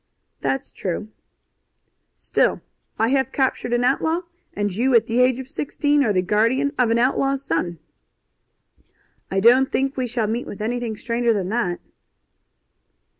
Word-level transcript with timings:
"That's 0.39 0.73
true." 0.73 1.09
"Still, 2.15 2.61
I 2.97 3.09
have 3.09 3.31
captured 3.31 3.71
an 3.71 3.83
outlaw, 3.83 4.21
and 4.55 4.75
you 4.75 4.95
at 4.95 5.05
the 5.05 5.19
age 5.21 5.37
of 5.37 5.47
sixteen 5.47 6.03
are 6.03 6.11
the 6.11 6.23
guardian 6.23 6.71
of 6.75 6.89
an 6.89 6.97
outlaw's 6.97 7.45
son." 7.45 7.77
"I 9.29 9.39
don't 9.39 9.71
think 9.71 9.95
we 9.97 10.07
shall 10.07 10.25
meet 10.25 10.47
with 10.47 10.59
anything 10.59 10.97
stranger 10.97 11.33
than 11.33 11.49
that." 11.49 11.79